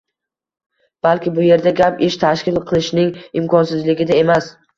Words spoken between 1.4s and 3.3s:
yerda gap ish tashkil qilishning